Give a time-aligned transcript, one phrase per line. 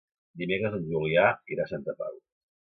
[0.41, 1.27] Dimecres en Julià
[1.57, 2.21] irà a Santa Pau.